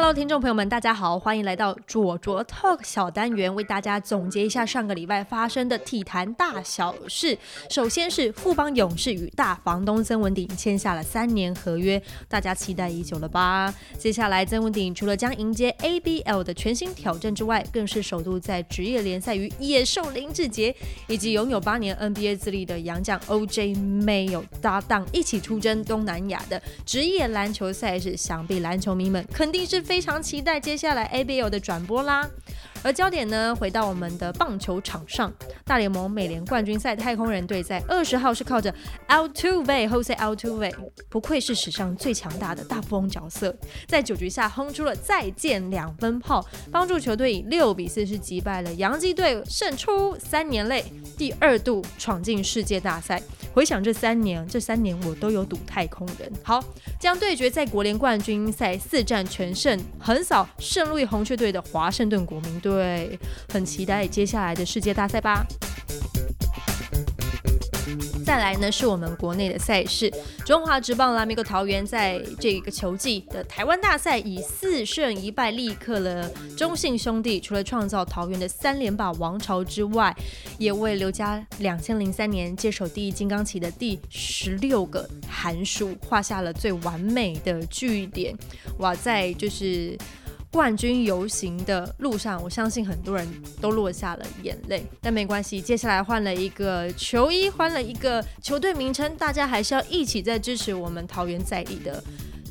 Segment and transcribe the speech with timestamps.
[0.00, 7.36] Hello，听众朋友们，大家好，欢迎来到左卓 Talk 小单元，为大家总结一下上个礼拜发生的体坛大小事。
[7.68, 13.74] 首先是富邦勇士与大房东曾文鼎签下了三年合约，大家期待已久了吧？
[13.98, 20.72] 接下来，曾文鼎除了将迎接 ABL 的全新挑战之外，更是首度在职业联赛与野兽林志杰
[21.08, 29.82] 以及拥有八年 NBA 资历的洋将 OJ 没有搭档一起出征东南亚的职业篮球赛事，想必篮球迷们肯定是。
[29.88, 32.28] 非常期待接下来 ABL 的转播啦。
[32.82, 35.32] 而焦点呢，回到我们的棒球场上，
[35.64, 38.72] 大联盟美联冠军赛，太空人队在二十号是靠着
[39.08, 40.72] Altuve Jose Altuve，
[41.08, 43.54] 不愧是史上最强大的大富翁角色，
[43.86, 50.84] 在九局下轰出了再见两分炮，帮助球队以六比四是击败了洋基队，胜出三年内
[51.16, 53.20] 第二度闯进世界大赛。
[53.52, 56.30] 回想这三年，这三年我都有赌太空人。
[56.44, 56.62] 好，
[57.00, 62.67] 将对决在国联冠军赛四战全胜，横扫胜利红雀队的华盛顿国民队。
[62.68, 63.18] 对，
[63.50, 65.46] 很期待接下来的世界大赛吧。
[68.26, 70.12] 再来呢，是我们国内的赛事，
[70.44, 80.14] 中华职棒拉米戈桃园在这个球季的台湾大赛以四胜一败力克了中信兄弟，除了创造桃园的三连霸王朝之外，
[80.58, 88.36] 也为刘家两千零三年接手第一金刚旗的第十六个寒暑画下了最完美的句点。
[88.76, 89.96] 哇，在就是。
[90.50, 93.28] 冠军游行的路上，我相信很多人
[93.60, 94.84] 都落下了眼泪。
[95.00, 102.02] 但没关系，接下来换了一个球衣，换了一个球队名称，大家还是要一起在支持我们桃园在地的。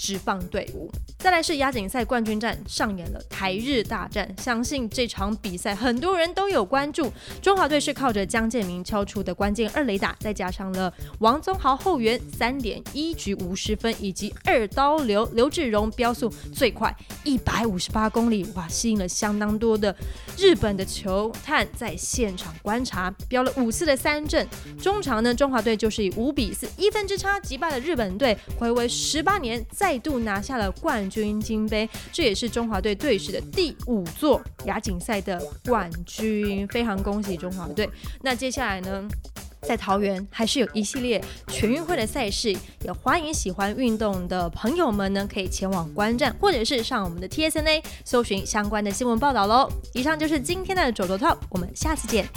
[0.00, 7.12] 职棒队伍，再来是亚锦赛冠军战上演了台日大战，相信这场比赛很多人都有关注。
[7.42, 19.94] 中华队是靠着江建明敲出的关键二雷打，再加上了王宗豪后援三点一局五十分，以及二刀流刘志荣飙速最快一百五十八公里，哇，吸引了相当多的
[20.38, 24.48] 日本的球探在现场观察，飙了五次的三振。
[24.80, 29.89] 中场呢，中华队就是以五比四一分之差击败了日本队，回违十八年再。
[29.90, 37.90] 再度拿下了冠军金杯，这也是中华队队史的第五座亚锦赛的冠军，非常恭喜中华队。
[38.22, 39.02] 那接下来呢，
[39.62, 49.68] 在桃园还是有一系列全运会的赛事，也欢迎喜欢运动的朋友们呢，可以前往观战，或者是上我们的 TSNA 搜寻相关的新闻报道喽。
[49.94, 52.28] 以上就是今天的走走 Talk，我们下次见。